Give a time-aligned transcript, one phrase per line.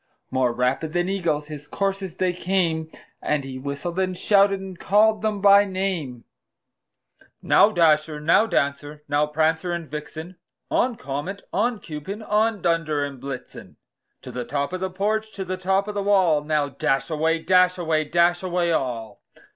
[0.31, 2.89] More rapid than eagles his coursers they came,
[3.21, 6.23] And he whistled, and shouted, and called them by name;
[7.43, 8.19] "Now, Dasher!
[8.19, 9.03] now, Dancer!
[9.07, 10.37] now, Prancer and Vixen!
[10.71, 10.95] On!
[10.95, 11.79] Comet, on!
[11.81, 12.63] Cupid, on!
[12.63, 13.75] Dunder and Blitzen
[14.23, 16.43] To the top of the porch, to the top of the wall!
[16.43, 19.21] Now, dash away, dash away, dash away all!"